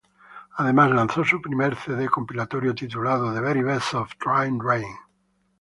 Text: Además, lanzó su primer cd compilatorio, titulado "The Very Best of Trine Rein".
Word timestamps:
Además, 0.57 0.89
lanzó 0.89 1.23
su 1.23 1.39
primer 1.39 1.75
cd 1.75 2.07
compilatorio, 2.09 2.73
titulado 2.73 3.31
"The 3.35 3.39
Very 3.39 3.61
Best 3.61 3.93
of 3.93 4.11
Trine 4.17 4.57
Rein". 4.59 4.95